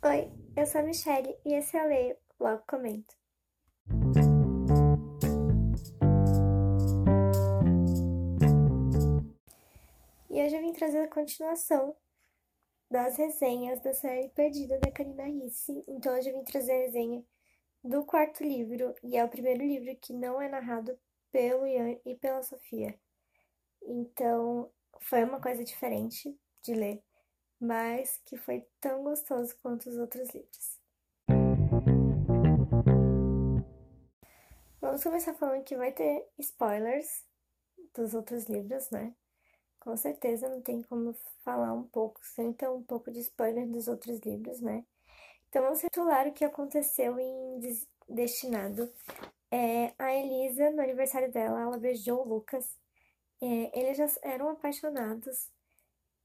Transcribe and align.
Oi, 0.00 0.30
eu 0.56 0.64
sou 0.64 0.80
a 0.80 0.84
Michelle 0.84 1.36
e 1.44 1.54
esse 1.54 1.76
é 1.76 1.84
o 1.84 1.88
Leio, 1.88 2.16
logo 2.38 2.62
comento. 2.68 3.16
E 10.30 10.40
hoje 10.40 10.54
eu 10.54 10.60
vim 10.60 10.72
trazer 10.72 11.00
a 11.00 11.08
continuação 11.08 11.96
das 12.88 13.16
resenhas 13.16 13.80
da 13.80 13.92
série 13.92 14.28
Perdida 14.28 14.78
da 14.78 14.92
Karina 14.92 15.24
Ricci. 15.24 15.82
Então 15.88 16.16
hoje 16.16 16.30
eu 16.30 16.34
vim 16.34 16.44
trazer 16.44 16.74
a 16.74 16.86
resenha 16.86 17.24
do 17.82 18.04
quarto 18.04 18.44
livro, 18.44 18.94
e 19.02 19.16
é 19.16 19.24
o 19.24 19.28
primeiro 19.28 19.64
livro 19.64 19.96
que 19.96 20.12
não 20.12 20.40
é 20.40 20.48
narrado 20.48 20.96
pelo 21.32 21.66
Ian 21.66 21.98
e 22.06 22.14
pela 22.14 22.44
Sofia. 22.44 22.96
Então 23.82 24.70
foi 25.00 25.24
uma 25.24 25.40
coisa 25.40 25.64
diferente 25.64 26.38
de 26.62 26.72
ler 26.72 27.02
mas 27.60 28.20
que 28.24 28.36
foi 28.36 28.66
tão 28.80 29.02
gostoso 29.02 29.56
quanto 29.62 29.88
os 29.88 29.96
outros 29.96 30.28
livros. 30.30 30.78
Vamos 34.80 35.02
começar 35.02 35.34
falando 35.34 35.64
que 35.64 35.76
vai 35.76 35.92
ter 35.92 36.26
spoilers 36.38 37.24
dos 37.94 38.14
outros 38.14 38.44
livros, 38.44 38.88
né? 38.90 39.14
Com 39.80 39.96
certeza 39.96 40.48
não 40.48 40.60
tem 40.60 40.82
como 40.82 41.14
falar 41.44 41.72
um 41.72 41.84
pouco 41.84 42.20
sem 42.22 42.52
ter 42.52 42.68
um 42.68 42.82
pouco 42.82 43.10
de 43.10 43.20
spoiler 43.20 43.66
dos 43.66 43.88
outros 43.88 44.20
livros, 44.20 44.60
né? 44.60 44.84
Então 45.48 45.62
vamos 45.62 45.80
titular 45.80 46.26
o 46.26 46.32
que 46.32 46.44
aconteceu 46.44 47.18
em 47.18 47.60
Destinado. 48.08 48.92
É, 49.50 49.94
a 49.98 50.12
Elisa, 50.14 50.70
no 50.70 50.82
aniversário 50.82 51.30
dela, 51.32 51.60
ela 51.60 51.78
beijou 51.78 52.20
o 52.20 52.28
Lucas. 52.28 52.68
É, 53.40 53.78
eles 53.78 53.96
já 53.96 54.06
eram 54.22 54.50
apaixonados, 54.50 55.50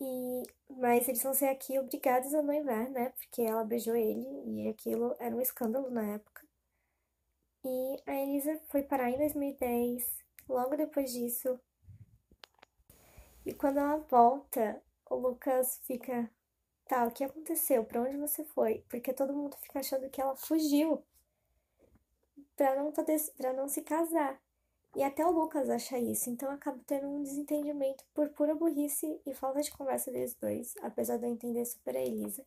e, 0.03 0.43
mas 0.69 1.07
eles 1.07 1.23
vão 1.23 1.33
ser 1.33 1.47
aqui 1.47 1.79
obrigados 1.79 2.33
a 2.33 2.41
noivar, 2.41 2.89
né? 2.89 3.09
Porque 3.11 3.41
ela 3.41 3.63
beijou 3.63 3.95
ele 3.95 4.25
e 4.45 4.67
aquilo 4.67 5.15
era 5.19 5.35
um 5.35 5.41
escândalo 5.41 5.89
na 5.89 6.03
época. 6.15 6.45
E 7.65 7.97
a 8.05 8.13
Elisa 8.13 8.59
foi 8.69 8.83
parar 8.83 9.09
em 9.09 9.17
2010, 9.17 10.05
logo 10.49 10.75
depois 10.75 11.11
disso. 11.11 11.59
E 13.45 13.53
quando 13.53 13.79
ela 13.79 13.97
volta, 13.97 14.81
o 15.09 15.15
Lucas 15.15 15.79
fica. 15.85 16.29
Tá, 16.85 17.05
o 17.05 17.11
que 17.11 17.23
aconteceu? 17.23 17.85
Pra 17.85 18.01
onde 18.01 18.17
você 18.17 18.43
foi? 18.43 18.83
Porque 18.89 19.13
todo 19.13 19.33
mundo 19.33 19.55
fica 19.61 19.79
achando 19.79 20.09
que 20.09 20.21
ela 20.21 20.35
fugiu 20.35 21.03
pra 22.55 22.75
não, 22.75 22.91
tá 22.91 23.03
pra 23.37 23.53
não 23.53 23.67
se 23.67 23.81
casar. 23.81 24.41
E 24.95 25.03
até 25.03 25.25
o 25.25 25.31
Lucas 25.31 25.69
acha 25.69 25.97
isso, 25.97 26.29
então 26.29 26.51
acaba 26.51 26.79
tendo 26.85 27.07
um 27.07 27.23
desentendimento 27.23 28.05
por 28.13 28.29
pura 28.29 28.53
burrice 28.53 29.19
e 29.25 29.33
falta 29.33 29.61
de 29.61 29.71
conversa 29.71 30.11
deles 30.11 30.35
dois, 30.35 30.75
apesar 30.83 31.17
de 31.17 31.25
eu 31.25 31.31
entender 31.31 31.65
super 31.65 31.97
a 31.97 32.01
Elisa. 32.01 32.45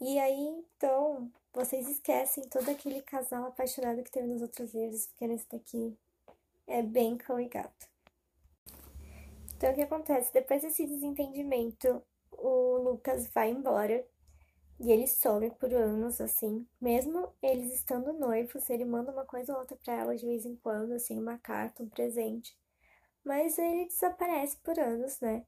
E 0.00 0.18
aí, 0.18 0.64
então, 0.76 1.30
vocês 1.52 1.88
esquecem 1.88 2.48
todo 2.48 2.68
aquele 2.68 3.02
casal 3.02 3.46
apaixonado 3.46 4.02
que 4.02 4.10
teve 4.10 4.28
nos 4.28 4.42
outros 4.42 4.72
livros, 4.72 5.06
porque 5.06 5.26
nesse 5.26 5.48
daqui 5.48 5.96
é 6.66 6.82
bem 6.82 7.16
cão 7.16 7.40
e 7.40 7.48
gato. 7.48 7.88
Então, 9.56 9.70
o 9.70 9.74
que 9.74 9.82
acontece? 9.82 10.32
Depois 10.32 10.62
desse 10.62 10.86
desentendimento, 10.86 12.02
o 12.32 12.78
Lucas 12.78 13.28
vai 13.28 13.50
embora 13.50 14.04
e 14.82 14.90
ele 14.90 15.06
some 15.06 15.48
por 15.52 15.72
anos, 15.72 16.20
assim. 16.20 16.66
Mesmo 16.80 17.32
eles 17.40 17.72
estando 17.72 18.12
noivos, 18.12 18.68
ele 18.68 18.84
manda 18.84 19.12
uma 19.12 19.24
coisa 19.24 19.52
ou 19.52 19.60
outra 19.60 19.76
pra 19.76 19.94
ela 19.94 20.16
de 20.16 20.26
vez 20.26 20.44
em 20.44 20.56
quando, 20.56 20.92
assim, 20.92 21.18
uma 21.20 21.38
carta, 21.38 21.84
um 21.84 21.88
presente. 21.88 22.58
Mas 23.24 23.58
ele 23.58 23.86
desaparece 23.86 24.56
por 24.58 24.78
anos, 24.80 25.20
né? 25.20 25.46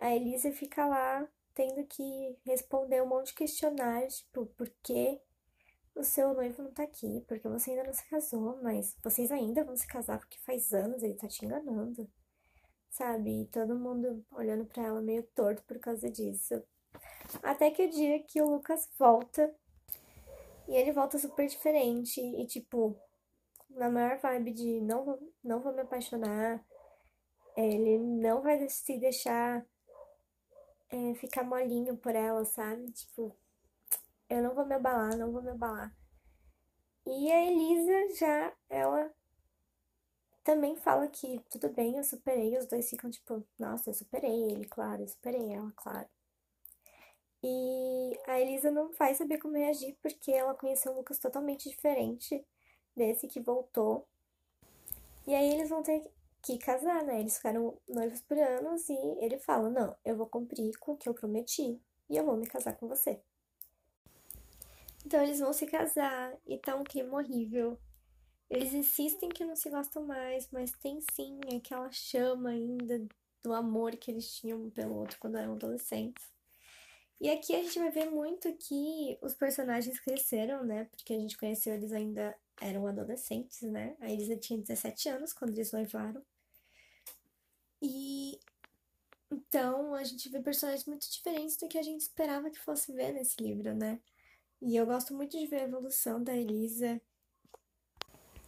A 0.00 0.14
Elisa 0.14 0.52
fica 0.52 0.86
lá 0.86 1.26
tendo 1.54 1.86
que 1.86 2.38
responder 2.44 3.02
um 3.02 3.08
monte 3.08 3.28
de 3.28 3.34
questionários, 3.34 4.18
tipo, 4.18 4.46
por 4.46 4.70
que 4.82 5.20
o 5.94 6.04
seu 6.04 6.34
noivo 6.34 6.62
não 6.62 6.72
tá 6.72 6.82
aqui? 6.84 7.24
Porque 7.26 7.48
você 7.48 7.70
ainda 7.70 7.84
não 7.84 7.94
se 7.94 8.06
casou, 8.08 8.60
mas 8.62 8.96
vocês 9.02 9.30
ainda 9.32 9.64
vão 9.64 9.76
se 9.76 9.86
casar 9.86 10.18
porque 10.18 10.38
faz 10.40 10.72
anos 10.74 11.02
ele 11.02 11.14
tá 11.14 11.28
te 11.28 11.44
enganando. 11.46 12.10
Sabe? 12.90 13.42
E 13.42 13.46
todo 13.46 13.78
mundo 13.78 14.24
olhando 14.32 14.66
para 14.66 14.84
ela 14.84 15.00
meio 15.00 15.22
torto 15.34 15.62
por 15.64 15.78
causa 15.78 16.10
disso. 16.10 16.62
Até 17.42 17.70
que 17.70 17.84
o 17.86 17.90
dia 17.90 18.22
que 18.22 18.40
o 18.42 18.48
Lucas 18.48 18.88
volta. 18.98 19.54
E 20.68 20.74
ele 20.74 20.92
volta 20.92 21.18
super 21.18 21.46
diferente. 21.46 22.20
E, 22.20 22.46
tipo, 22.46 22.96
na 23.70 23.90
maior 23.90 24.18
vibe 24.18 24.52
de 24.52 24.80
não 24.80 25.04
vou, 25.04 25.32
não 25.42 25.60
vou 25.60 25.72
me 25.72 25.82
apaixonar. 25.82 26.64
Ele 27.56 27.98
não 27.98 28.42
vai 28.42 28.68
se 28.68 28.98
deixar 28.98 29.64
é, 30.90 31.14
ficar 31.14 31.44
molinho 31.44 31.96
por 31.96 32.14
ela, 32.14 32.44
sabe? 32.44 32.90
Tipo, 32.92 33.36
eu 34.28 34.42
não 34.42 34.54
vou 34.54 34.66
me 34.66 34.74
abalar, 34.74 35.16
não 35.16 35.32
vou 35.32 35.42
me 35.42 35.50
abalar. 35.50 35.94
E 37.06 37.32
a 37.32 37.44
Elisa 37.46 38.14
já, 38.18 38.52
ela 38.68 39.10
também 40.44 40.76
fala 40.76 41.08
que 41.08 41.40
tudo 41.50 41.68
bem, 41.70 41.96
eu 41.96 42.04
superei. 42.04 42.56
Os 42.58 42.66
dois 42.66 42.88
ficam 42.88 43.10
tipo, 43.10 43.44
nossa, 43.58 43.90
eu 43.90 43.94
superei 43.94 44.50
ele, 44.50 44.64
claro, 44.66 45.02
eu 45.02 45.08
superei 45.08 45.52
ela, 45.52 45.72
claro. 45.76 46.08
E 47.42 48.18
a 48.26 48.38
Elisa 48.38 48.70
não 48.70 48.92
vai 48.92 49.14
saber 49.14 49.38
como 49.38 49.56
reagir 49.56 49.96
porque 50.02 50.30
ela 50.30 50.54
conheceu 50.54 50.92
um 50.92 50.96
Lucas 50.96 51.18
totalmente 51.18 51.68
diferente 51.68 52.44
desse 52.94 53.26
que 53.26 53.40
voltou. 53.40 54.06
E 55.26 55.34
aí 55.34 55.52
eles 55.52 55.70
vão 55.70 55.82
ter 55.82 56.10
que 56.42 56.58
casar, 56.58 57.02
né? 57.04 57.20
Eles 57.20 57.36
ficaram 57.36 57.78
noivos 57.88 58.20
por 58.22 58.38
anos 58.38 58.88
e 58.88 58.98
ele 59.20 59.38
fala: 59.38 59.70
Não, 59.70 59.96
eu 60.04 60.16
vou 60.16 60.26
cumprir 60.26 60.76
com 60.78 60.92
o 60.92 60.96
que 60.96 61.08
eu 61.08 61.14
prometi 61.14 61.80
e 62.08 62.16
eu 62.16 62.24
vou 62.24 62.36
me 62.36 62.46
casar 62.46 62.76
com 62.76 62.88
você. 62.88 63.20
Então 65.04 65.22
eles 65.22 65.40
vão 65.40 65.52
se 65.52 65.66
casar 65.66 66.36
e 66.46 66.58
tá 66.58 66.76
um 66.76 66.84
clima 66.84 67.18
horrível. 67.18 67.78
Eles 68.50 68.74
insistem 68.74 69.28
que 69.28 69.44
não 69.44 69.54
se 69.54 69.70
gostam 69.70 70.04
mais, 70.04 70.48
mas 70.50 70.72
tem 70.72 71.00
sim 71.12 71.38
aquela 71.56 71.90
chama 71.92 72.50
ainda 72.50 73.06
do 73.42 73.52
amor 73.54 73.92
que 73.96 74.10
eles 74.10 74.34
tinham 74.34 74.68
pelo 74.70 74.96
outro 74.96 75.18
quando 75.20 75.38
eram 75.38 75.52
adolescentes. 75.52 76.28
E 77.20 77.28
aqui 77.28 77.54
a 77.54 77.62
gente 77.62 77.78
vai 77.78 77.90
ver 77.90 78.10
muito 78.10 78.50
que 78.56 79.18
os 79.20 79.34
personagens 79.34 80.00
cresceram, 80.00 80.64
né? 80.64 80.84
Porque 80.86 81.12
a 81.12 81.18
gente 81.18 81.36
conheceu 81.36 81.74
eles 81.74 81.92
ainda 81.92 82.34
eram 82.60 82.86
adolescentes, 82.86 83.60
né? 83.62 83.94
A 84.00 84.10
Elisa 84.10 84.36
tinha 84.36 84.58
17 84.58 85.08
anos 85.10 85.32
quando 85.32 85.50
eles 85.50 85.70
noivaram. 85.70 86.24
E 87.82 88.40
então 89.30 89.94
a 89.94 90.02
gente 90.02 90.28
vê 90.30 90.40
personagens 90.40 90.86
muito 90.86 91.10
diferentes 91.10 91.56
do 91.56 91.68
que 91.68 91.78
a 91.78 91.82
gente 91.82 92.00
esperava 92.00 92.50
que 92.50 92.58
fosse 92.58 92.92
ver 92.92 93.12
nesse 93.12 93.36
livro, 93.42 93.74
né? 93.74 94.00
E 94.60 94.76
eu 94.76 94.86
gosto 94.86 95.14
muito 95.14 95.38
de 95.38 95.46
ver 95.46 95.60
a 95.60 95.64
evolução 95.64 96.22
da 96.22 96.34
Elisa, 96.34 97.00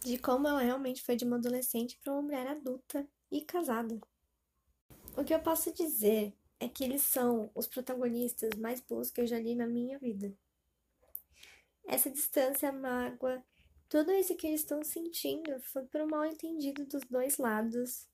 de 0.03 0.17
como 0.17 0.47
ela 0.47 0.61
realmente 0.61 1.03
foi 1.03 1.15
de 1.15 1.25
uma 1.25 1.37
adolescente 1.37 1.99
para 2.03 2.11
uma 2.13 2.21
mulher 2.23 2.47
adulta 2.47 3.07
e 3.31 3.41
casada. 3.41 3.99
O 5.15 5.23
que 5.23 5.33
eu 5.33 5.39
posso 5.39 5.71
dizer 5.73 6.35
é 6.63 6.69
que 6.69 6.83
eles 6.83 7.01
são 7.01 7.51
os 7.53 7.67
protagonistas 7.67 8.55
mais 8.55 8.79
bons 8.79 9.11
que 9.11 9.19
eu 9.19 9.27
já 9.27 9.37
li 9.37 9.53
na 9.53 9.67
minha 9.67 9.99
vida. 9.99 10.33
Essa 11.85 12.09
distância, 12.09 12.69
a 12.69 12.71
mágoa, 12.71 13.43
tudo 13.89 14.11
isso 14.13 14.35
que 14.35 14.47
eles 14.47 14.61
estão 14.61 14.81
sentindo 14.83 15.59
foi 15.61 15.83
por 15.85 16.01
um 16.01 16.07
mal 16.07 16.25
entendido 16.25 16.85
dos 16.85 17.03
dois 17.03 17.37
lados. 17.37 18.07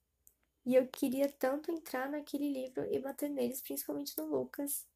E 0.66 0.76
eu 0.76 0.88
queria 0.88 1.32
tanto 1.32 1.72
entrar 1.72 2.10
naquele 2.10 2.52
livro 2.52 2.86
e 2.92 3.00
bater 3.00 3.30
neles, 3.30 3.62
principalmente 3.62 4.18
no 4.18 4.26
Lucas. 4.26 4.88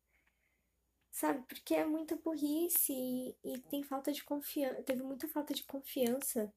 Sabe? 1.11 1.45
Porque 1.47 1.75
é 1.75 1.85
muita 1.85 2.15
burrice 2.15 2.91
e, 2.91 3.35
e 3.43 3.59
tem 3.69 3.83
falta 3.83 4.11
de 4.11 4.23
confiança. 4.23 4.81
Teve 4.81 5.03
muita 5.03 5.27
falta 5.27 5.53
de 5.53 5.63
confiança 5.63 6.51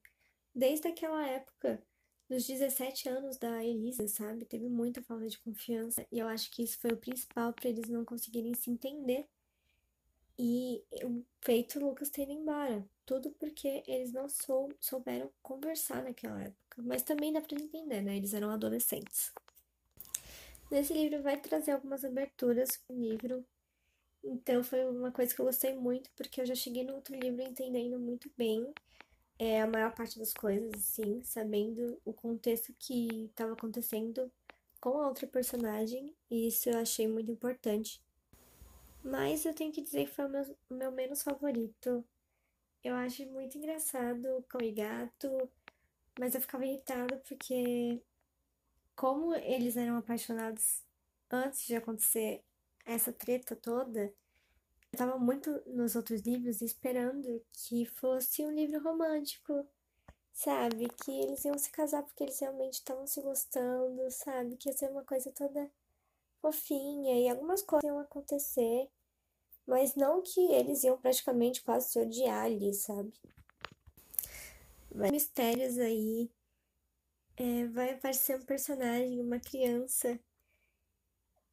desde 0.53 0.87
aquela 0.87 1.25
época 1.27 1.81
nos 2.29 2.45
17 2.45 3.09
anos 3.09 3.37
da 3.37 3.63
Elisa, 3.63 4.07
sabe? 4.07 4.45
Teve 4.45 4.67
muita 4.67 5.01
falta 5.01 5.27
de 5.27 5.37
confiança 5.39 6.05
e 6.11 6.19
eu 6.19 6.27
acho 6.27 6.51
que 6.51 6.63
isso 6.63 6.77
foi 6.79 6.91
o 6.91 6.97
principal 6.97 7.53
para 7.53 7.69
eles 7.69 7.89
não 7.89 8.03
conseguirem 8.03 8.53
se 8.53 8.69
entender 8.69 9.27
e 10.39 10.83
o 11.03 11.23
feito 11.41 11.79
Lucas 11.79 12.09
ter 12.09 12.23
ido 12.23 12.33
embora. 12.33 12.87
Tudo 13.05 13.31
porque 13.39 13.83
eles 13.87 14.11
não 14.11 14.29
sou, 14.29 14.71
souberam 14.79 15.31
conversar 15.41 16.03
naquela 16.03 16.41
época. 16.41 16.81
Mas 16.83 17.01
também 17.01 17.33
dá 17.33 17.41
pra 17.41 17.57
entender, 17.57 18.01
né? 18.01 18.17
Eles 18.17 18.33
eram 18.33 18.51
adolescentes. 18.51 19.33
Nesse 20.69 20.93
livro 20.93 21.23
vai 21.23 21.37
trazer 21.37 21.71
algumas 21.71 22.03
aberturas 22.03 22.77
pro 22.77 22.95
livro. 22.95 23.43
Então 24.23 24.63
foi 24.63 24.85
uma 24.85 25.11
coisa 25.11 25.33
que 25.33 25.39
eu 25.39 25.45
gostei 25.45 25.73
muito, 25.73 26.09
porque 26.15 26.41
eu 26.41 26.45
já 26.45 26.53
cheguei 26.53 26.83
no 26.83 26.95
outro 26.95 27.15
livro 27.15 27.41
entendendo 27.41 27.97
muito 27.97 28.29
bem 28.37 28.71
é, 29.39 29.61
a 29.61 29.67
maior 29.67 29.93
parte 29.93 30.17
das 30.17 30.33
coisas, 30.33 30.71
assim, 30.73 31.21
sabendo 31.23 31.99
o 32.03 32.13
contexto 32.13 32.73
que 32.79 33.25
estava 33.25 33.53
acontecendo 33.53 34.31
com 34.79 35.01
a 35.01 35.07
outra 35.07 35.27
personagem, 35.27 36.15
e 36.29 36.47
isso 36.47 36.69
eu 36.69 36.77
achei 36.79 37.07
muito 37.07 37.31
importante. 37.31 38.01
Mas 39.03 39.45
eu 39.45 39.53
tenho 39.53 39.71
que 39.71 39.81
dizer 39.81 40.05
que 40.05 40.11
foi 40.13 40.25
o 40.25 40.29
meu, 40.29 40.57
meu 40.69 40.91
menos 40.91 41.23
favorito. 41.23 42.03
Eu 42.83 42.95
acho 42.95 43.25
muito 43.27 43.57
engraçado 43.57 44.43
Cão 44.49 44.61
e 44.61 44.71
Gato, 44.71 45.49
mas 46.19 46.35
eu 46.35 46.41
ficava 46.41 46.65
irritada 46.65 47.17
porque, 47.27 48.01
como 48.95 49.33
eles 49.35 49.77
eram 49.77 49.97
apaixonados 49.97 50.83
antes 51.29 51.65
de 51.65 51.75
acontecer 51.75 52.43
essa 52.85 53.11
treta 53.11 53.55
toda, 53.55 54.13
tava 54.97 55.17
muito 55.17 55.49
nos 55.67 55.95
outros 55.95 56.21
livros 56.21 56.61
esperando 56.61 57.41
que 57.53 57.85
fosse 57.85 58.45
um 58.45 58.51
livro 58.51 58.83
romântico, 58.83 59.65
sabe? 60.33 60.89
Que 61.03 61.11
eles 61.11 61.45
iam 61.45 61.57
se 61.57 61.69
casar 61.71 62.03
porque 62.03 62.23
eles 62.23 62.39
realmente 62.39 62.73
estavam 62.73 63.07
se 63.07 63.21
gostando, 63.21 64.09
sabe? 64.11 64.57
Que 64.57 64.69
ia 64.69 64.77
ser 64.77 64.89
uma 64.89 65.03
coisa 65.03 65.31
toda 65.31 65.71
fofinha 66.41 67.19
e 67.19 67.29
algumas 67.29 67.61
coisas 67.61 67.87
iam 67.87 67.99
acontecer, 67.99 68.89
mas 69.65 69.95
não 69.95 70.21
que 70.21 70.41
eles 70.51 70.83
iam 70.83 70.97
praticamente 70.97 71.63
quase 71.63 71.89
se 71.91 71.99
odiar 71.99 72.45
ali, 72.45 72.73
sabe? 72.73 73.13
Vai 74.91 75.11
mistérios 75.11 75.77
aí. 75.77 76.31
É, 77.35 77.67
vai 77.67 77.91
aparecer 77.91 78.35
um 78.35 78.45
personagem, 78.45 79.21
uma 79.21 79.39
criança, 79.39 80.19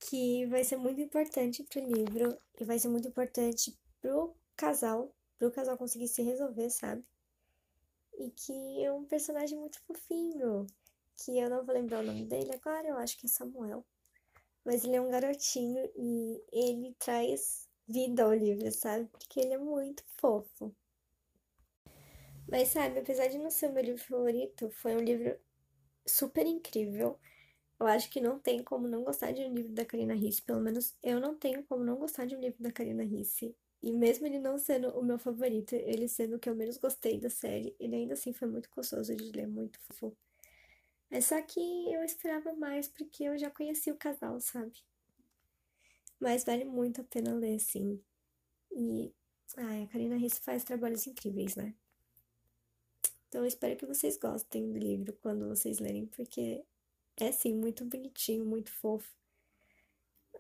que 0.09 0.47
vai 0.47 0.63
ser 0.65 0.77
muito 0.77 1.01
importante 1.01 1.63
pro 1.63 1.81
livro 1.81 2.39
e 2.61 2.65
vai 2.65 2.79
ser 2.79 2.89
muito 2.89 3.09
importante 3.09 3.77
pro 4.01 4.35
casal, 4.57 5.15
pro 5.39 5.51
casal 5.51 5.79
conseguir 5.79 6.09
se 6.09 6.23
resolver, 6.23 6.71
sabe? 6.71 7.05
E 8.19 8.31
que 8.31 8.85
é 8.85 8.93
um 8.93 9.05
personagem 9.05 9.59
muito 9.59 9.81
fofinho, 9.81 10.67
que 11.17 11.39
eu 11.39 11.49
não 11.49 11.65
vou 11.65 11.75
lembrar 11.75 12.01
o 12.01 12.07
nome 12.07 12.25
dele 12.27 12.53
agora, 12.53 12.89
eu 12.89 12.97
acho 12.99 13.19
que 13.19 13.27
é 13.27 13.29
Samuel. 13.29 13.85
Mas 14.65 14.85
ele 14.85 14.97
é 14.97 15.01
um 15.01 15.11
garotinho 15.11 15.91
e 15.97 16.43
ele 16.53 16.95
traz 16.99 17.69
vida 17.87 18.25
ao 18.25 18.35
livro, 18.35 18.71
sabe? 18.73 19.07
Porque 19.07 19.41
ele 19.41 19.55
é 19.55 19.59
muito 19.59 20.05
fofo. 20.19 20.75
Mas 22.49 22.69
sabe, 22.69 22.99
apesar 22.99 23.29
de 23.29 23.39
não 23.39 23.51
ser 23.51 23.71
o 23.71 23.73
meu 23.73 23.83
livro 23.83 24.03
favorito, 24.03 24.71
foi 24.71 24.95
um 24.95 25.01
livro 25.01 25.39
super 26.07 26.47
incrível. 26.47 27.19
Eu 27.85 27.89
acho 27.89 28.09
que 28.09 28.19
não 28.19 28.39
tem 28.39 28.63
como 28.63 28.89
não 28.89 29.05
gostar 29.05 29.33
de 29.33 29.43
um 29.43 29.53
livro 29.53 29.73
da 29.73 29.85
Karina 29.85 30.15
Risse, 30.15 30.41
pelo 30.41 30.59
menos 30.59 30.95
eu 31.03 31.21
não 31.21 31.35
tenho 31.35 31.63
como 31.65 31.85
não 31.85 31.97
gostar 31.97 32.25
de 32.25 32.35
um 32.35 32.41
livro 32.41 32.63
da 32.63 32.73
Karina 32.73 33.05
Risse. 33.05 33.55
E 33.83 33.93
mesmo 33.93 34.27
ele 34.27 34.39
não 34.39 34.57
sendo 34.57 34.89
o 34.99 35.03
meu 35.05 35.19
favorito, 35.19 35.75
ele 35.75 36.09
sendo 36.09 36.37
o 36.37 36.39
que 36.39 36.49
eu 36.49 36.57
menos 36.57 36.79
gostei 36.79 37.21
da 37.21 37.29
série, 37.29 37.77
ele 37.79 37.95
ainda 37.95 38.15
assim 38.15 38.33
foi 38.33 38.49
muito 38.49 38.71
gostoso 38.75 39.15
de 39.15 39.31
ler, 39.33 39.47
muito 39.47 39.79
fofo. 39.81 40.17
É 41.11 41.21
só 41.21 41.41
que 41.43 41.61
eu 41.93 42.03
esperava 42.03 42.55
mais 42.55 42.89
porque 42.89 43.25
eu 43.25 43.37
já 43.37 43.51
conheci 43.51 43.91
o 43.91 43.97
casal, 43.97 44.41
sabe? 44.41 44.73
Mas 46.19 46.43
vale 46.43 46.65
muito 46.65 47.03
a 47.03 47.05
pena 47.05 47.35
ler, 47.35 47.59
sim. 47.59 48.01
E 48.73 49.13
ai, 49.59 49.83
a 49.83 49.87
Karina 49.89 50.17
Risse 50.17 50.41
faz 50.41 50.65
trabalhos 50.65 51.07
incríveis, 51.07 51.55
né? 51.55 51.75
Então 53.29 53.43
eu 53.43 53.47
espero 53.47 53.77
que 53.77 53.85
vocês 53.85 54.17
gostem 54.17 54.73
do 54.73 54.79
livro 54.79 55.13
quando 55.21 55.47
vocês 55.49 55.79
lerem, 55.79 56.07
porque 56.07 56.65
é 57.19 57.33
sim 57.33 57.55
muito 57.55 57.85
bonitinho, 57.85 58.45
muito 58.45 58.71
fofo. 58.71 59.13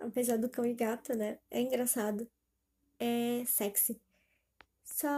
Apesar 0.00 0.37
do 0.37 0.49
cão 0.49 0.65
e 0.67 0.75
gato, 0.75 1.17
né? 1.17 1.38
É 1.50 1.61
engraçado. 1.61 2.29
É 2.99 3.44
sexy. 3.47 4.00
Só 4.85 5.09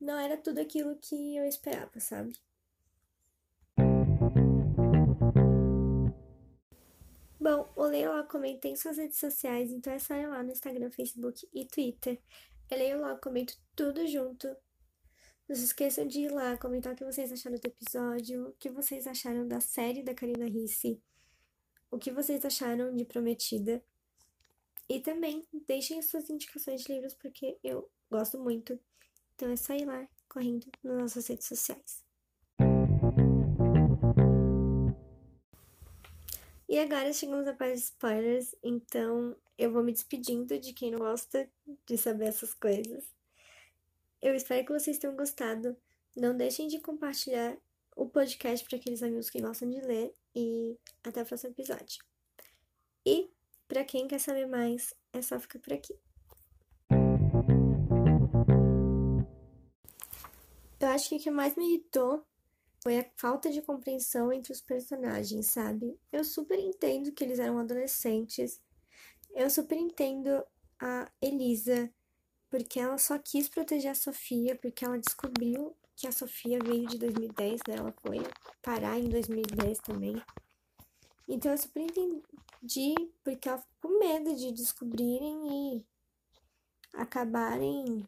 não 0.00 0.18
era 0.18 0.36
tudo 0.36 0.60
aquilo 0.60 0.96
que 0.96 1.36
eu 1.36 1.44
esperava, 1.44 1.98
sabe? 2.00 2.34
Bom, 7.38 7.72
o 7.74 7.84
Leia 7.84 8.10
Lá 8.10 8.22
Comenta 8.22 8.68
em 8.68 8.76
suas 8.76 8.98
redes 8.98 9.18
sociais, 9.18 9.72
então 9.72 9.92
é 9.92 9.98
só 9.98 10.14
ir 10.14 10.26
lá 10.26 10.42
no 10.42 10.52
Instagram, 10.52 10.90
Facebook 10.90 11.48
e 11.54 11.64
Twitter. 11.64 12.20
Eu 12.70 12.78
leio 12.78 13.00
lá, 13.00 13.16
comento 13.16 13.54
tudo 13.74 14.06
junto. 14.06 14.48
Não 15.50 15.56
se 15.56 15.64
esqueçam 15.64 16.06
de 16.06 16.20
ir 16.20 16.30
lá 16.30 16.56
comentar 16.56 16.92
o 16.92 16.96
que 16.96 17.04
vocês 17.04 17.32
acharam 17.32 17.56
do 17.56 17.66
episódio, 17.66 18.50
o 18.50 18.52
que 18.52 18.70
vocês 18.70 19.04
acharam 19.04 19.48
da 19.48 19.60
série 19.60 20.00
da 20.00 20.14
Karina 20.14 20.46
Risse, 20.46 21.02
o 21.90 21.98
que 21.98 22.12
vocês 22.12 22.44
acharam 22.44 22.94
de 22.94 23.04
Prometida. 23.04 23.82
E 24.88 25.00
também 25.00 25.44
deixem 25.66 25.98
as 25.98 26.04
suas 26.04 26.30
indicações 26.30 26.82
de 26.82 26.92
livros, 26.92 27.14
porque 27.14 27.58
eu 27.64 27.90
gosto 28.08 28.38
muito. 28.38 28.78
Então 29.34 29.50
é 29.50 29.56
só 29.56 29.74
ir 29.74 29.86
lá 29.86 30.08
correndo 30.28 30.70
nas 30.84 30.98
nossas 30.98 31.26
redes 31.26 31.48
sociais. 31.48 32.04
E 36.68 36.78
agora 36.78 37.12
chegamos 37.12 37.48
à 37.48 37.54
parte 37.54 37.74
de 37.74 37.80
spoilers, 37.80 38.54
então 38.62 39.36
eu 39.58 39.72
vou 39.72 39.82
me 39.82 39.90
despedindo 39.90 40.56
de 40.60 40.72
quem 40.72 40.92
não 40.92 41.00
gosta 41.00 41.50
de 41.84 41.98
saber 41.98 42.26
essas 42.26 42.54
coisas. 42.54 43.04
Eu 44.22 44.34
espero 44.34 44.66
que 44.66 44.72
vocês 44.72 44.98
tenham 44.98 45.16
gostado. 45.16 45.74
Não 46.14 46.36
deixem 46.36 46.68
de 46.68 46.78
compartilhar 46.78 47.56
o 47.96 48.06
podcast 48.06 48.68
para 48.68 48.76
aqueles 48.76 49.02
amigos 49.02 49.30
que 49.30 49.40
gostam 49.40 49.70
de 49.70 49.80
ler 49.80 50.14
e 50.36 50.78
até 51.02 51.22
o 51.22 51.26
próximo 51.26 51.52
episódio. 51.52 52.04
E 53.06 53.30
para 53.66 53.82
quem 53.82 54.06
quer 54.06 54.18
saber 54.20 54.44
mais, 54.46 54.92
é 55.14 55.22
só 55.22 55.40
ficar 55.40 55.58
por 55.60 55.72
aqui. 55.72 55.98
Eu 60.78 60.88
acho 60.88 61.08
que 61.08 61.16
o 61.16 61.20
que 61.20 61.30
mais 61.30 61.56
me 61.56 61.64
irritou 61.66 62.22
foi 62.82 62.98
a 62.98 63.10
falta 63.16 63.50
de 63.50 63.62
compreensão 63.62 64.30
entre 64.30 64.52
os 64.52 64.60
personagens, 64.60 65.46
sabe? 65.46 65.98
Eu 66.12 66.24
super 66.24 66.58
entendo 66.58 67.12
que 67.12 67.24
eles 67.24 67.38
eram 67.38 67.58
adolescentes. 67.58 68.60
Eu 69.30 69.48
super 69.48 69.78
entendo 69.78 70.44
a 70.78 71.10
Elisa 71.22 71.90
porque 72.50 72.80
ela 72.80 72.98
só 72.98 73.18
quis 73.18 73.48
proteger 73.48 73.92
a 73.92 73.94
Sofia, 73.94 74.56
porque 74.56 74.84
ela 74.84 74.98
descobriu 74.98 75.74
que 75.96 76.06
a 76.06 76.12
Sofia 76.12 76.58
veio 76.62 76.86
de 76.86 76.98
2010, 76.98 77.60
né? 77.68 77.76
Ela 77.76 77.92
foi 77.92 78.18
parar 78.60 78.98
em 78.98 79.08
2010 79.08 79.78
também. 79.78 80.20
Então 81.28 81.52
eu 81.52 81.58
super 81.58 81.80
entendi, 81.80 82.94
porque 83.22 83.48
ela 83.48 83.58
ficou 83.58 83.90
com 83.90 83.98
medo 84.00 84.34
de 84.34 84.50
descobrirem 84.50 85.76
e 85.78 85.86
acabarem 86.92 88.06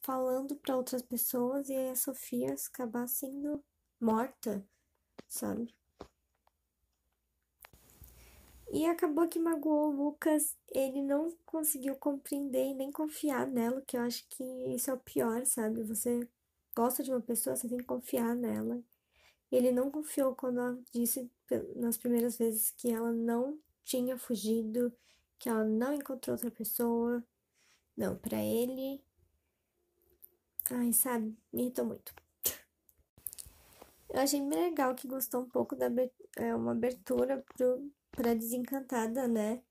falando 0.00 0.54
para 0.54 0.76
outras 0.76 1.02
pessoas 1.02 1.68
e 1.68 1.74
a 1.74 1.96
Sofia 1.96 2.54
acabar 2.68 3.08
sendo 3.08 3.64
morta, 4.00 4.64
sabe? 5.26 5.74
E 8.72 8.84
acabou 8.86 9.28
que 9.28 9.38
magoou 9.38 9.90
o 9.90 9.96
Lucas, 9.96 10.56
ele 10.72 11.02
não 11.02 11.32
conseguiu 11.44 11.94
compreender 11.96 12.64
e 12.64 12.74
nem 12.74 12.90
confiar 12.90 13.46
nela, 13.46 13.80
que 13.82 13.96
eu 13.96 14.00
acho 14.02 14.26
que 14.28 14.42
isso 14.74 14.90
é 14.90 14.94
o 14.94 14.98
pior, 14.98 15.46
sabe? 15.46 15.82
Você 15.84 16.28
gosta 16.74 17.02
de 17.02 17.10
uma 17.10 17.20
pessoa, 17.20 17.56
você 17.56 17.68
tem 17.68 17.78
que 17.78 17.84
confiar 17.84 18.34
nela. 18.34 18.82
Ele 19.50 19.70
não 19.70 19.90
confiou 19.90 20.34
quando 20.34 20.58
ela 20.58 20.78
disse 20.92 21.30
nas 21.76 21.96
primeiras 21.96 22.36
vezes 22.36 22.70
que 22.70 22.90
ela 22.90 23.12
não 23.12 23.58
tinha 23.84 24.18
fugido, 24.18 24.92
que 25.38 25.48
ela 25.48 25.64
não 25.64 25.94
encontrou 25.94 26.34
outra 26.34 26.50
pessoa. 26.50 27.24
Não, 27.96 28.16
para 28.16 28.42
ele. 28.42 29.00
Ai, 30.70 30.92
sabe, 30.92 31.36
me 31.52 31.62
irritou 31.62 31.84
muito. 31.84 32.12
Eu 34.10 34.20
achei 34.20 34.40
bem 34.40 34.70
legal 34.70 34.94
que 34.94 35.06
gostou 35.06 35.42
um 35.42 35.48
pouco 35.48 35.76
da 35.76 35.86
é, 36.36 36.54
uma 36.54 36.72
abertura 36.72 37.44
pro, 37.54 37.90
para 38.16 38.34
Desencantada, 38.34 39.28
né? 39.28 39.62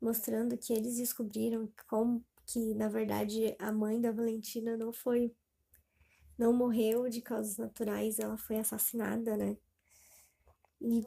Mostrando 0.00 0.56
que 0.58 0.72
eles 0.72 0.96
descobriram 0.98 1.68
como 1.88 2.24
que, 2.46 2.74
na 2.74 2.88
verdade, 2.88 3.56
a 3.58 3.72
mãe 3.72 4.00
da 4.00 4.12
Valentina 4.12 4.76
não 4.76 4.92
foi. 4.92 5.34
não 6.38 6.50
morreu 6.52 7.08
de 7.10 7.20
causas 7.20 7.58
naturais, 7.58 8.18
ela 8.18 8.38
foi 8.38 8.56
assassinada, 8.58 9.36
né? 9.36 9.56
E 10.80 11.06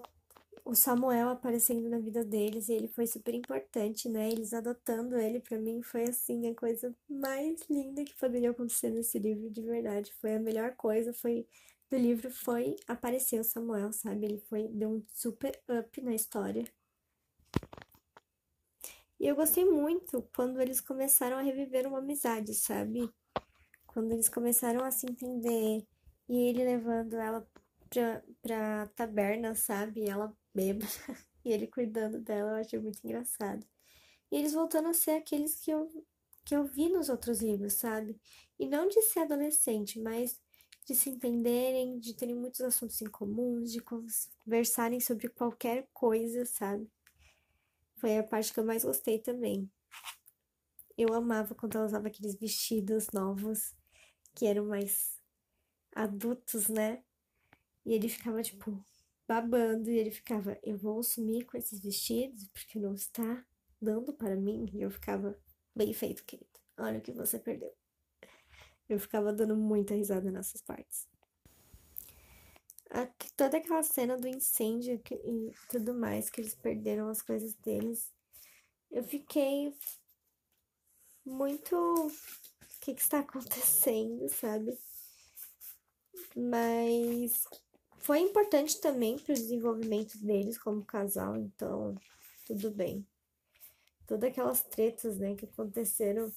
o 0.66 0.76
Samuel 0.76 1.30
aparecendo 1.30 1.90
na 1.90 2.00
vida 2.00 2.24
deles 2.26 2.70
e 2.70 2.74
ele 2.74 2.88
foi 2.90 3.08
super 3.08 3.34
importante, 3.36 4.10
né? 4.10 4.30
Eles 4.32 4.54
adotando 4.54 5.18
ele, 5.18 5.40
para 5.40 5.60
mim, 5.60 5.82
foi 5.84 6.04
assim 6.06 6.50
a 6.50 6.56
coisa 6.56 6.96
mais 7.10 7.62
linda 7.70 8.04
que 8.06 8.16
poderia 8.18 8.52
acontecer 8.52 8.90
nesse 8.92 9.20
livro, 9.20 9.50
de 9.52 9.62
verdade. 9.64 10.14
Foi 10.22 10.36
a 10.36 10.40
melhor 10.40 10.76
coisa, 10.76 11.14
foi 11.14 11.48
do 11.90 11.98
livro 11.98 12.32
foi 12.32 12.76
aparecer 12.88 13.40
o 13.40 13.44
Samuel, 13.44 13.92
sabe? 13.94 14.26
Ele 14.26 14.40
foi 14.50 14.68
deu 14.70 14.90
um 14.92 15.04
super 15.14 15.60
up 15.70 16.02
na 16.02 16.16
história. 16.16 16.66
E 19.20 19.28
eu 19.28 19.36
gostei 19.36 19.66
muito 19.66 20.22
quando 20.34 20.62
eles 20.62 20.80
começaram 20.80 21.38
a 21.38 21.42
reviver 21.42 21.86
uma 21.86 22.00
amizade, 22.00 22.54
sabe? 22.54 23.12
Quando 23.88 24.14
eles 24.14 24.30
começaram 24.30 24.84
a 24.84 24.92
se 24.92 25.06
entender 25.06 25.86
e 26.30 26.38
ele 26.38 26.64
levando 26.64 27.16
ela 27.16 27.46
pra, 27.90 28.24
pra 28.42 28.88
taberna, 28.96 29.56
sabe? 29.56 30.02
E 30.02 30.10
ela 30.10 30.34
bêbada 30.54 30.88
e 31.44 31.52
ele 31.52 31.68
cuidando 31.68 32.20
dela, 32.22 32.52
eu 32.52 32.56
achei 32.62 32.80
muito 32.80 33.00
engraçado. 33.04 33.66
E 34.32 34.38
eles 34.38 34.54
voltando 34.54 34.88
a 34.88 34.94
ser 34.94 35.12
aqueles 35.12 35.60
que 35.60 35.72
eu, 35.72 35.90
que 36.46 36.56
eu 36.56 36.64
vi 36.66 36.90
nos 36.90 37.10
outros 37.10 37.42
livros, 37.42 37.74
sabe? 37.74 38.20
E 38.58 38.68
não 38.68 38.88
de 38.88 39.02
ser 39.02 39.22
adolescente, 39.22 40.00
mas 40.00 40.40
de 40.86 40.96
se 40.96 41.10
entenderem, 41.10 42.00
de 42.00 42.14
terem 42.14 42.36
muitos 42.36 42.62
assuntos 42.62 43.02
em 43.02 43.08
comum, 43.08 43.62
de 43.64 43.80
conversarem 43.82 45.00
sobre 45.00 45.28
qualquer 45.30 45.88
coisa, 45.94 46.46
sabe? 46.46 46.90
Foi 48.00 48.18
a 48.18 48.24
parte 48.24 48.54
que 48.54 48.60
eu 48.60 48.66
mais 48.66 48.84
gostei 48.84 49.20
também. 49.20 49.70
Eu 50.98 51.14
amava 51.14 51.56
quando 51.56 51.76
ela 51.76 51.86
usava 51.86 52.08
aqueles 52.08 52.36
vestidos 52.36 53.08
novos, 53.14 53.74
que 54.36 54.46
eram 54.46 54.66
mais 54.66 55.18
adultos, 55.96 56.68
né? 56.68 57.04
E 57.86 57.94
ele 57.94 58.10
ficava, 58.10 58.42
tipo, 58.42 58.84
babando, 59.28 59.90
e 59.90 59.98
ele 59.98 60.12
ficava, 60.12 60.58
eu 60.64 60.78
vou 60.78 61.02
sumir 61.04 61.46
com 61.46 61.58
esses 61.58 61.80
vestidos, 61.80 62.48
porque 62.50 62.80
não 62.80 62.94
está 62.94 63.46
dando 63.82 64.14
para 64.14 64.36
mim. 64.36 64.70
E 64.74 64.82
eu 64.82 64.92
ficava, 64.92 65.38
Bem 65.76 65.94
feito, 65.94 66.26
querido. 66.26 66.50
Olha 66.78 67.00
o 67.00 67.02
que 67.02 67.14
você 67.14 67.40
perdeu. 67.40 67.74
Eu 68.90 69.00
ficava 69.00 69.32
dando 69.32 69.56
muita 69.56 69.94
risada 69.94 70.32
nessas 70.32 70.62
partes. 70.62 71.08
Toda 73.36 73.58
aquela 73.58 73.84
cena 73.84 74.18
do 74.18 74.28
incêndio 74.28 75.02
e 75.12 75.54
tudo 75.70 75.94
mais, 75.94 76.30
que 76.30 76.42
eles 76.42 76.56
perderam 76.56 77.10
as 77.10 77.22
coisas 77.22 77.54
deles. 77.56 78.12
Eu 78.92 79.04
fiquei 79.04 79.76
muito. 81.26 81.76
O 81.76 82.12
que, 82.82 82.94
que 82.94 83.02
está 83.02 83.20
acontecendo, 83.20 84.28
sabe? 84.30 84.78
Mas 86.36 87.46
foi 87.98 88.20
importante 88.20 88.80
também 88.80 89.18
para 89.18 89.34
o 89.34 89.36
desenvolvimento 89.36 90.18
deles 90.18 90.58
como 90.58 90.84
casal, 90.84 91.36
então 91.36 91.96
tudo 92.46 92.72
bem. 92.72 93.06
Todas 94.08 94.32
aquelas 94.32 94.62
tretas, 94.64 95.18
né, 95.18 95.36
que 95.36 95.46
aconteceram 95.46 96.34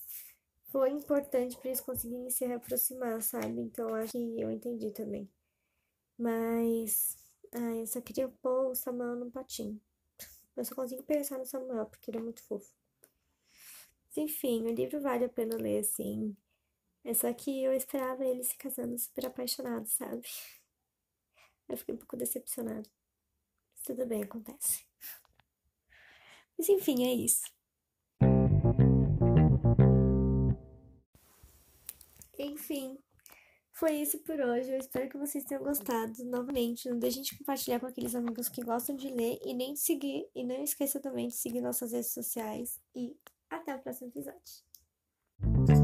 foi 0.70 0.90
importante 0.90 1.56
para 1.56 1.68
eles 1.68 1.80
conseguirem 1.80 2.30
se 2.30 2.44
reaproximar, 2.44 3.22
sabe? 3.22 3.60
Então 3.60 3.94
acho 3.94 4.12
que 4.12 4.40
eu 4.40 4.50
entendi 4.50 4.90
também. 4.90 5.28
Mas, 6.18 7.16
ai, 7.52 7.82
eu 7.82 7.86
só 7.86 8.00
queria 8.00 8.28
pôr 8.28 8.70
o 8.70 8.74
Samuel 8.74 9.16
no 9.16 9.30
patinho. 9.30 9.80
Eu 10.56 10.64
só 10.64 10.74
consigo 10.74 11.02
pensar 11.02 11.38
no 11.38 11.46
Samuel 11.46 11.86
porque 11.86 12.10
ele 12.10 12.18
é 12.18 12.22
muito 12.22 12.42
fofo. 12.42 12.72
Mas, 14.06 14.16
enfim, 14.16 14.64
o 14.66 14.74
livro 14.74 15.00
vale 15.00 15.24
a 15.24 15.28
pena 15.28 15.56
ler, 15.56 15.80
assim. 15.80 16.36
É 17.04 17.14
só 17.14 17.32
que 17.32 17.62
eu 17.62 17.72
esperava 17.72 18.24
ele 18.24 18.44
se 18.44 18.56
casando 18.56 18.96
super 18.98 19.26
apaixonado, 19.26 19.86
sabe? 19.88 20.22
Eu 21.68 21.76
fiquei 21.76 21.94
um 21.94 21.98
pouco 21.98 22.16
decepcionada. 22.16 22.88
Mas 23.72 23.82
tudo 23.82 24.06
bem, 24.06 24.22
acontece. 24.22 24.86
Mas 26.56 26.68
enfim, 26.68 27.04
é 27.04 27.12
isso. 27.12 27.50
Enfim, 32.38 32.98
foi 33.82 33.96
isso 33.96 34.16
por 34.20 34.38
hoje. 34.38 34.70
Eu 34.70 34.78
espero 34.78 35.08
que 35.08 35.18
vocês 35.18 35.42
tenham 35.42 35.64
gostado. 35.64 36.24
Novamente, 36.26 36.88
não 36.88 37.00
deixem 37.00 37.20
de 37.20 37.36
compartilhar 37.36 37.80
com 37.80 37.86
aqueles 37.86 38.14
amigos 38.14 38.48
que 38.48 38.62
gostam 38.62 38.94
de 38.94 39.08
ler 39.08 39.40
e 39.44 39.52
nem 39.52 39.72
de 39.72 39.80
seguir. 39.80 40.30
E 40.36 40.44
não 40.44 40.62
esqueça 40.62 41.00
também 41.00 41.26
de 41.26 41.34
seguir 41.34 41.60
nossas 41.60 41.90
redes 41.90 42.12
sociais. 42.12 42.80
E 42.94 43.16
até 43.50 43.74
o 43.74 43.80
próximo 43.80 44.06
episódio. 44.06 45.81